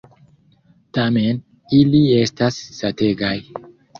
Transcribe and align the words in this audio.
Tamen, 0.97 1.41
ili 1.79 2.01
estas 2.21 2.57
sategaj. 2.81 3.37